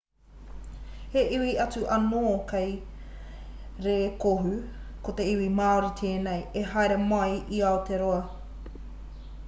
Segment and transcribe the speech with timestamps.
[1.13, 2.71] he iwi atu anō kei
[3.87, 4.53] rēkohu
[5.07, 8.19] ko te iwi māori tēnei i haere mai i aotearoa